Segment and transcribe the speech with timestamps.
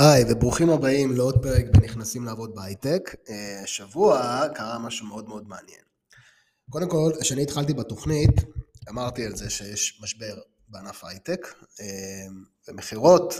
[0.00, 3.14] היי, וברוכים הבאים לעוד פרק בנכנסים לעבוד בהייטק.
[3.28, 5.80] אה, השבוע קרה משהו מאוד מאוד מעניין.
[6.70, 8.30] קודם כל, כשאני התחלתי בתוכנית,
[8.88, 10.38] אמרתי על זה שיש משבר
[10.68, 12.26] בענף ההייטק, אה,
[12.68, 13.34] ומכירות,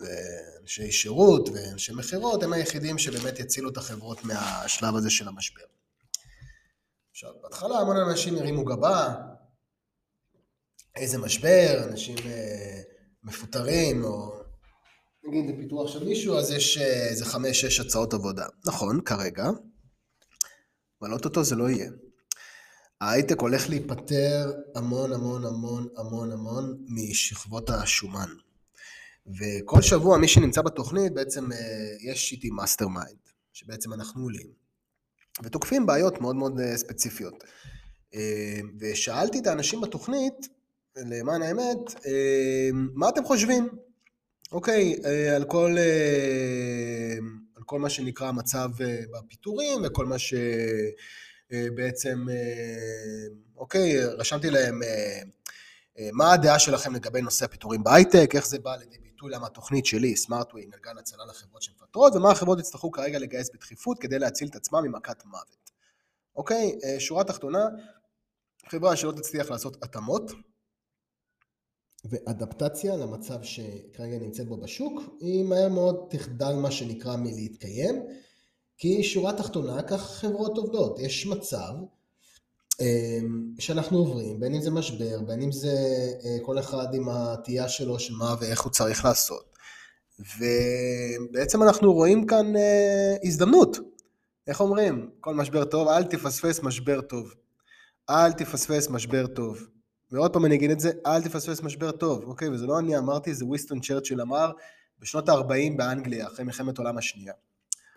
[0.00, 5.64] ואנשי שירות ואנשי מכירות הם היחידים שבאמת יצילו את החברות מהשלב הזה של המשבר.
[7.10, 9.14] עכשיו, בהתחלה המון אנשים הרימו גבה,
[10.96, 12.80] איזה משבר, אנשים אה,
[13.22, 14.43] מפוטרים, או
[15.26, 18.46] נגיד בפיתוח של מישהו, אז יש אה, איזה חמש-שש הצעות עבודה.
[18.66, 19.50] נכון, כרגע,
[21.00, 21.90] אבל אוטוטו זה לא יהיה.
[23.00, 28.28] ההייטק הולך להיפטר המון המון המון המון המון משכבות השומן.
[29.26, 31.58] וכל שבוע מי שנמצא בתוכנית בעצם אה,
[32.00, 33.18] יש איתי mastermind,
[33.52, 34.46] שבעצם אנחנו עולים,
[35.42, 37.44] ותוקפים בעיות מאוד מאוד אה, ספציפיות.
[38.80, 40.48] ושאלתי את האנשים בתוכנית,
[40.96, 41.78] למען האמת,
[42.94, 43.68] מה אתם חושבים?
[44.52, 47.16] אוקיי, אה, על כל, אה,
[47.56, 50.16] על כל מה שנקרא המצב אה, בפיטורים וכל מה
[51.50, 52.26] שבעצם,
[53.56, 54.80] אוקיי, רשמתי להם
[56.12, 60.16] מה הדעה שלכם לגבי נושא הפיטורים בהייטק, איך זה בא לידי ביטוי, למה התוכנית שלי,
[60.16, 64.84] סמארטווי, נגן הצלה לחברות שמפטרות, ומה החברות יצטרכו כרגע לגייס בדחיפות כדי להציל את עצמם
[64.84, 65.70] ממכת מוות.
[66.36, 67.68] אוקיי, שורה תחתונה,
[68.68, 70.32] חברה שלא תצליח לעשות התאמות,
[72.04, 78.02] ואדפטציה למצב שכרגע נמצאת בו בשוק, היא מהר מאוד תחדל מה שנקרא מלהתקיים,
[78.78, 80.98] כי שורה תחתונה, כך חברות עובדות.
[80.98, 81.72] יש מצב
[82.80, 85.76] אמ, שאנחנו עוברים, בין אם זה משבר, בין אם זה
[86.24, 89.54] אה, כל אחד עם התהייה שלו של מה ואיך הוא צריך לעשות.
[90.18, 93.76] ובעצם אנחנו רואים כאן אה, הזדמנות.
[94.46, 95.10] איך אומרים?
[95.20, 97.34] כל משבר טוב, אל תפספס משבר טוב.
[98.10, 99.66] אל תפספס משבר טוב.
[100.14, 102.48] ועוד פעם אני אגיד את זה, אל תפספס משבר טוב, אוקיי?
[102.48, 104.52] וזה לא אני אמרתי, זה וויסטון צ'רצ'יל אמר
[104.98, 107.32] בשנות ה-40 באנגליה, אחרי מלחמת העולם השנייה.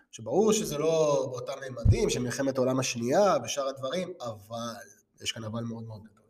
[0.10, 4.76] עכשיו ברור שזה לא באותם מימדים של מלחמת העולם השנייה ושאר הדברים, אבל,
[5.22, 6.26] יש כאן אבל מאוד מאוד גדול.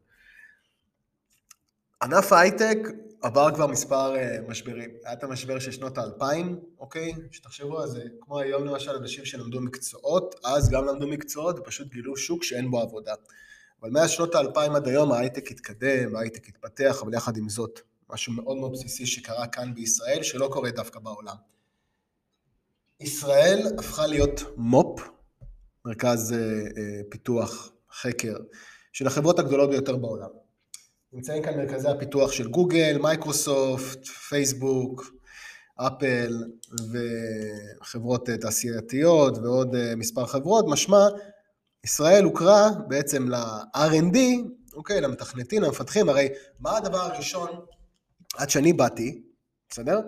[2.03, 2.77] ענף ההייטק
[3.21, 4.89] עבר כבר מספר uh, משברים.
[5.03, 7.13] היה את המשבר של שנות האלפיים, אוקיי?
[7.31, 12.17] שתחשבו על זה, כמו היום למשל אנשים שלמדו מקצועות, אז גם למדו מקצועות ופשוט גילו
[12.17, 13.13] שוק שאין בו עבודה.
[13.81, 17.79] אבל מאז שנות האלפיים עד היום ההייטק התקדם, ההייטק התפתח, אבל יחד עם זאת,
[18.09, 21.35] משהו מאוד מאוד בסיסי שקרה כאן בישראל, שלא קורה דווקא בעולם.
[22.99, 25.01] ישראל הפכה להיות מו"פ,
[25.85, 28.35] מרכז אה, אה, פיתוח, חקר,
[28.93, 30.29] של החברות הגדולות ביותר בעולם.
[31.13, 35.11] נמצאים כאן מרכזי הפיתוח של גוגל, מייקרוסופט, פייסבוק,
[35.77, 36.43] אפל
[37.81, 41.07] וחברות אה, תעשייתיות ועוד אה, מספר חברות, משמע
[41.87, 44.17] ישראל הוכרה בעצם ל-R&D,
[44.73, 47.49] אוקיי, למתכנתים, למפתחים, הרי מה הדבר הראשון,
[48.37, 49.21] עד שאני באתי,
[49.69, 49.99] בסדר?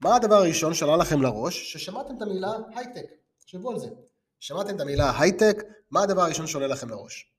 [0.00, 1.72] מה הדבר הראשון שעלה לכם לראש?
[1.72, 3.04] ששמעתם את המילה הייטק,
[3.38, 3.88] תחשבו על זה.
[4.40, 7.32] שמעתם את המילה הייטק, מה הדבר הראשון שעולה לכם לראש?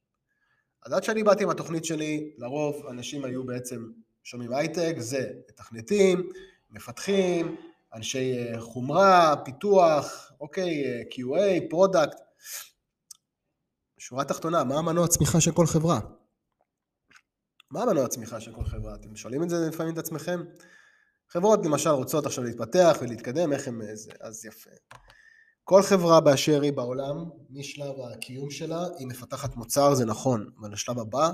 [0.85, 3.85] אז עד שאני באתי עם התוכנית שלי, לרוב אנשים היו בעצם
[4.23, 6.29] שומעים הייטק, זה מתכנתים,
[6.71, 7.55] מפתחים,
[7.93, 12.17] אנשי אה, חומרה, פיתוח, אוקיי, אה, QA, product,
[14.05, 15.99] שורה תחתונה, מה המנוע הצמיחה של כל חברה?
[17.71, 18.95] מה המנוע הצמיחה של כל חברה?
[18.95, 20.43] אתם שואלים את זה לפעמים את עצמכם?
[21.29, 24.69] חברות למשל רוצות עכשיו להתפתח ולהתקדם, איך הם זה, אז יפה.
[25.63, 27.15] כל חברה באשר היא בעולם,
[27.49, 31.31] משלב הקיום שלה, היא מפתחת מוצר, זה נכון, אבל השלב הבא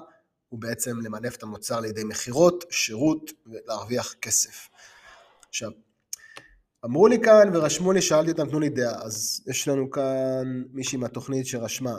[0.50, 4.70] הוא בעצם למנף את המוצר לידי מכירות, שירות ולהרוויח כסף.
[5.50, 5.72] עכשיו,
[6.86, 10.98] אמרו לי כאן ורשמו לי, שאלתי אותם, תנו לי דעה, אז יש לנו כאן מישהי
[10.98, 11.98] מהתוכנית שרשמה,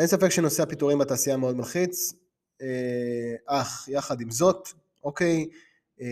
[0.00, 2.12] אין ספק שנושא הפיטורים בתעשייה מאוד מלחיץ,
[2.62, 4.68] אה, אך יחד עם זאת,
[5.04, 5.48] אוקיי,
[6.00, 6.06] אה,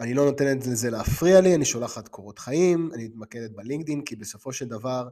[0.00, 4.52] אני לא נותנת לזה להפריע לי, אני שולחת קורות חיים, אני מתמקדת בלינקדאין, כי בסופו
[4.52, 5.08] של דבר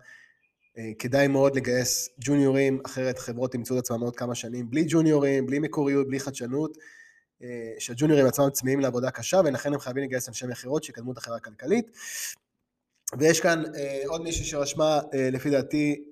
[0.79, 5.47] אה, כדאי מאוד לגייס ג'וניורים, אחרת חברות ימצאו את עצמם עוד כמה שנים בלי ג'וניורים,
[5.47, 6.79] בלי מקוריות, בלי חדשנות,
[7.79, 11.91] שהג'וניורים עצמם צמאים לעבודה קשה, ולכן הם חייבים לגייס אנשי מכירות שיקדמו את החברה הכלכלית.
[13.19, 13.63] ויש כאן
[14.07, 15.01] עוד מישהי שרשמה,
[15.33, 16.08] לפי דעתי, אה,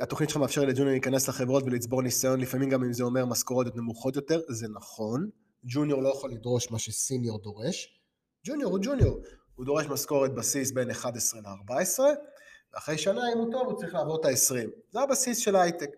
[0.00, 4.16] התוכנית שלך מאפשרת לג'וניור להיכנס לחברות ולצבור ניסיון, לפעמים גם אם זה אומר משכורות נמוכות
[4.16, 5.28] יותר, זה נכון.
[5.64, 8.00] ג'וניור לא יכול לדרוש מה שסיניור דורש.
[8.46, 9.20] ג'וניור הוא ג'וניור,
[9.54, 12.00] הוא דורש משכורת בסיס בין 11 ל-14,
[12.74, 14.70] ואחרי שנה, אם הוא טוב, הוא צריך לעבור את ה-20.
[14.90, 15.90] זה הבסיס של ההייטק.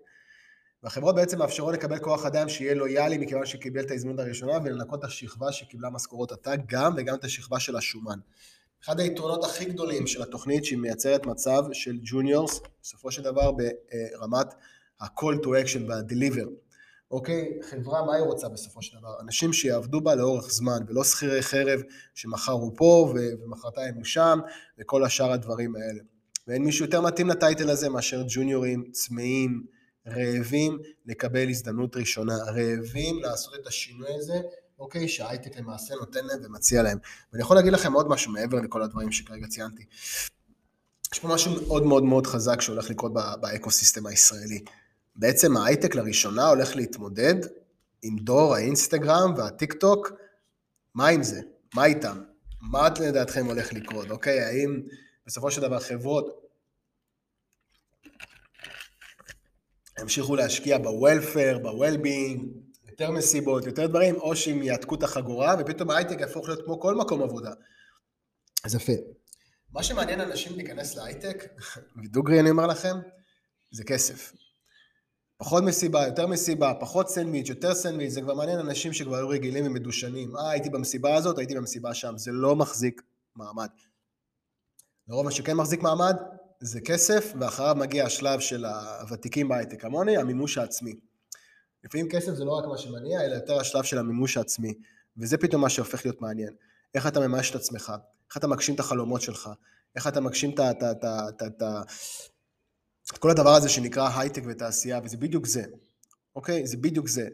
[0.83, 5.05] והחברות בעצם מאפשרות לקבל כוח אדם שיהיה לויאלי מכיוון שקיבל את ההזדמנות הראשונה ולנקות את
[5.05, 8.19] השכבה שקיבלה משכורות עתה גם וגם את השכבה של השומן.
[8.85, 14.47] אחד היתרונות הכי גדולים של התוכנית שהיא מייצרת מצב של ג'וניורס, בסופו של דבר ברמת
[15.01, 16.49] ה-call to action וה-deliver.
[17.11, 17.59] אוקיי?
[17.71, 19.21] חברה, מה היא רוצה בסופו של דבר?
[19.21, 21.81] אנשים שיעבדו בה לאורך זמן, ולא שכירי חרב
[22.15, 23.15] שמחר הוא פה
[23.45, 24.39] ומחרתיים הוא שם,
[24.79, 26.01] וכל השאר הדברים האלה.
[26.47, 29.65] ואין מישהו יותר מתאים לטייטל הזה מאשר ג'וניורים צמאים,
[30.09, 34.41] רעבים לקבל הזדמנות ראשונה, רעבים לעשות את השינוי הזה,
[34.79, 36.99] אוקיי, שההייטק למעשה נותן להם ומציע להם.
[37.33, 39.85] ואני יכול להגיד לכם עוד משהו מעבר לכל הדברים שכרגע ציינתי.
[41.13, 44.65] יש פה משהו מאוד מאוד מאוד חזק שהולך לקרות ב ecosystem הישראלי.
[45.17, 47.35] בעצם ההייטק לראשונה הולך להתמודד
[48.03, 50.13] עם דור האינסטגרם והטיק טוק,
[50.95, 51.41] מה עם זה?
[51.75, 52.23] מה איתם?
[52.61, 54.41] מה לדעתכם הולך לקרות, אוקיי?
[54.41, 54.83] האם
[55.27, 56.43] בסופו של דבר חברות
[60.01, 62.43] ימשיכו להשקיע ב-welfare, ב-well-being,
[62.93, 66.95] יותר מסיבות, יותר דברים, או שהם יעתקו את החגורה, ופתאום ההייטק יהפוך להיות כמו כל
[66.95, 67.53] מקום עבודה.
[68.65, 68.93] אז יפה.
[69.73, 71.45] מה שמעניין אנשים להיכנס להייטק,
[72.05, 72.97] ודוגרי אני אומר לכם,
[73.71, 74.33] זה כסף.
[75.37, 79.67] פחות מסיבה, יותר מסיבה, פחות סנדוויץ', יותר סנדוויץ', זה כבר מעניין אנשים שכבר היו רגילים
[79.67, 80.37] ומדושנים.
[80.37, 82.19] אה, הייתי במסיבה הזאת, הייתי במסיבה שם.
[82.19, 83.03] זה לא מחזיק
[83.37, 83.69] מעמד.
[85.09, 86.17] לרוב מה שכן מחזיק מעמד
[86.61, 90.95] זה כסף, ואחריו מגיע השלב של הוותיקים בהייטק כמוני, המימוש העצמי.
[91.85, 94.75] לפעמים כסף זה לא רק מה שמניע, אלא יותר השלב של המימוש העצמי.
[95.17, 96.55] וזה פתאום מה שהופך להיות מעניין.
[96.95, 97.93] איך אתה ממש את עצמך,
[98.29, 99.51] איך אתה מגשים את החלומות שלך,
[99.97, 100.55] איך אתה מגשים
[103.13, 105.63] את כל הדבר הזה שנקרא הייטק ותעשייה, וזה בדיוק זה,
[106.37, 106.67] אוקיי?
[106.67, 107.29] זה בדיוק זה.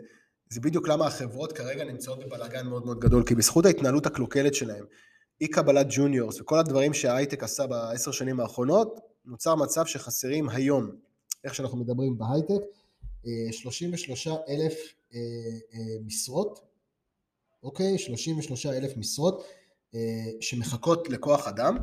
[0.51, 4.85] זה בדיוק למה החברות כרגע נמצאות בבלאגן מאוד מאוד גדול, כי בזכות ההתנהלות הקלוקלת שלהם,
[5.41, 10.91] אי קבלת ג'וניורס וכל הדברים שההייטק עשה בעשר שנים האחרונות, נוצר מצב שחסרים היום,
[11.45, 12.65] איך שאנחנו מדברים בהייטק,
[13.53, 14.75] 33 אה, אלף
[15.15, 15.19] אה,
[15.75, 16.61] אה, משרות,
[17.63, 17.99] אוקיי?
[17.99, 19.45] 33 אלף משרות
[20.41, 21.77] שמחכות לכוח אדם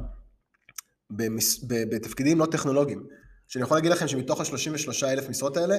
[1.92, 3.08] בתפקידים לא טכנולוגיים.
[3.48, 5.78] שאני יכול להגיד לכם שמתוך ה-33 אלף משרות האלה,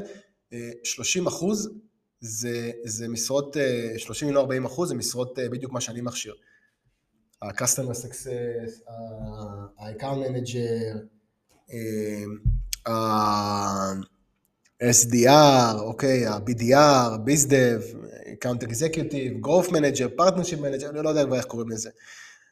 [0.84, 1.70] 30 אחוז
[2.20, 3.56] זה, זה משרות,
[3.96, 6.34] 30 אם לא 40 אחוז זה משרות בדיוק מה שאני מכשיר.
[7.42, 8.90] ה-customer success,
[9.78, 10.96] ה-account manager,
[14.82, 17.96] ה-SDR, אוקיי, ה-BDR, BizDev,
[18.26, 21.90] account executive, growth manager, partnership manager, אני לא יודע כבר איך קוראים לזה.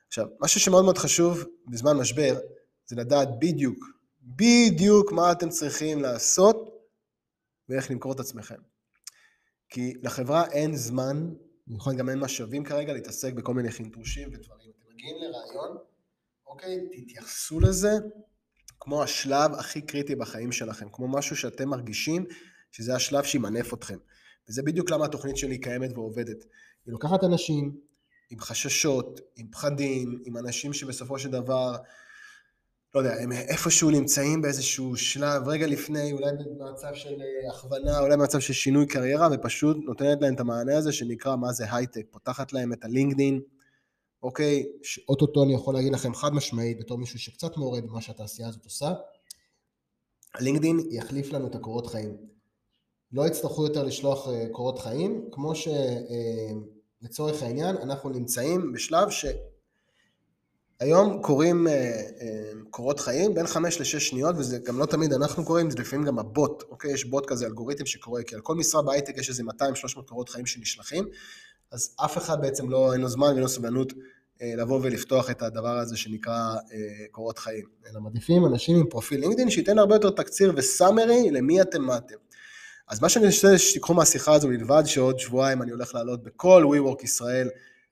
[0.09, 2.39] עכשיו, משהו שמאוד מאוד חשוב בזמן משבר,
[2.87, 3.85] זה לדעת בדיוק,
[4.23, 6.89] בדיוק מה אתם צריכים לעשות
[7.69, 8.61] ואיך למכור את עצמכם.
[9.69, 11.31] כי לחברה אין זמן,
[11.67, 14.71] במיוחד גם אין משאבים כרגע, להתעסק בכל מיני חינטושים ודברים.
[14.71, 15.77] אתם מגיעים לרעיון,
[16.47, 17.91] אוקיי, תתייחסו לזה
[18.85, 22.25] כמו השלב הכי קריטי בחיים שלכם, כמו משהו שאתם מרגישים
[22.73, 23.99] שזה השלב שימנף אתכם.
[24.49, 26.45] וזה בדיוק למה התוכנית שלי קיימת ועובדת.
[26.87, 27.77] היא לוקחת אנשים
[28.31, 31.77] עם חששות, עם פחדים, עם אנשים שבסופו של דבר,
[32.95, 37.15] לא יודע, הם איפשהו נמצאים באיזשהו שלב, רגע לפני, אולי במצב של
[37.51, 41.75] הכוונה, אולי במצב של שינוי קריירה, ופשוט נותנת להם את המענה הזה שנקרא מה זה
[41.75, 43.41] הייטק, פותחת להם את הלינקדין,
[44.25, 48.65] אוקיי, שאו-טו-טו אני יכול להגיד לכם חד משמעית, בתור מישהו שקצת מעורב במה שהתעשייה הזאת
[48.65, 48.93] עושה,
[50.35, 52.17] הלינקדין יחליף לנו את הקורות חיים.
[53.13, 59.09] לא יצטרכו יותר לשלוח אה, קורות חיים, כמו שלצורך אה, העניין אנחנו נמצאים בשלב
[60.81, 62.03] שהיום קוראים אה,
[62.71, 66.19] קורות חיים בין 5 ל-6 שניות, וזה גם לא תמיד אנחנו קוראים, זה לפעמים גם
[66.19, 66.93] הבוט, אוקיי?
[66.93, 70.47] יש בוט כזה, אלגוריתם שקורא, כי על כל משרה בהייטק יש איזה 200-300 קורות חיים
[70.47, 71.09] שנשלחים,
[71.73, 73.93] אז אף אחד בעצם לא, אין לו זמן ואין לו סבלנות
[74.43, 77.65] לבוא ולפתוח את הדבר הזה שנקרא אה, קורות חיים.
[77.91, 82.15] אלא מעדיפים אנשים עם פרופיל לינקדאין שייתן הרבה יותר תקציר וסאמרי למי אתם מה אתם.
[82.89, 87.05] אז מה שאני רוצה שתיקחו מהשיחה הזו מלבד שעוד שבועיים אני הולך לעלות בכל WeWork
[87.05, 87.49] ישראל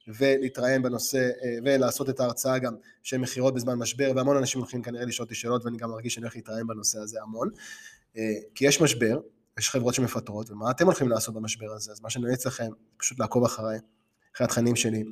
[0.09, 5.05] ולהתראיין בנושא אה, ולעשות את ההרצאה גם של מכירות בזמן משבר והמון אנשים הולכים כנראה
[5.05, 7.51] לשאול אותי שאלות ואני גם מרגיש שאני הולך להתראיין בנושא הזה המון
[8.55, 9.21] כי יש משבר,
[9.59, 13.19] יש חברות שמפטרות ומה אתם הולכים לעשות במשבר הזה אז מה שאני ממליץ לכם פשוט
[13.19, 13.79] לעקוב אחריי,
[14.35, 15.05] אחרי התכנים שלי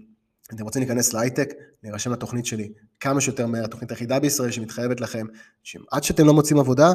[0.54, 5.26] אתם רוצים להיכנס להייטק, להירשם לתוכנית שלי כמה שיותר מהר, התוכנית היחידה בישראל שמתחייבת לכם,
[5.62, 6.92] שעד שאתם לא מוצאים עבודה,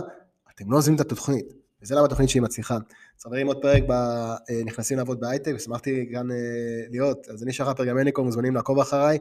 [0.55, 1.45] אתם לא עוזבים את התוכנית,
[1.81, 2.75] וזה למה התוכנית שלי מצליחה.
[2.75, 6.37] אז חברים, עוד פרק אה, לעבוד בהייטק, ושמחתי גם אה,
[6.89, 9.17] להיות, אז אני שחר פרגמניקו, מוזמנים לעקוב אחריי,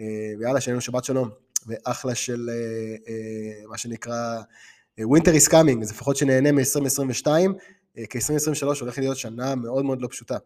[0.00, 0.04] אה,
[0.38, 1.30] ויאללה, שיהיה לנו שבת שלום,
[1.66, 2.50] ואחלה של
[3.68, 4.40] מה שנקרא
[5.00, 7.26] winter is coming, אז לפחות שנהנה מ-2022,
[8.10, 10.36] כי 2023 הולכת להיות שנה מאוד מאוד לא פשוטה.